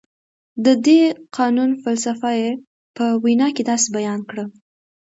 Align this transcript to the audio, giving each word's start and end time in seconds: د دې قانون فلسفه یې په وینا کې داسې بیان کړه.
د 0.65 0.67
دې 0.85 1.01
قانون 1.37 1.69
فلسفه 1.83 2.31
یې 2.41 2.51
په 2.95 3.05
وینا 3.23 3.47
کې 3.55 3.63
داسې 3.69 3.87
بیان 3.97 4.19
کړه. 4.29 4.45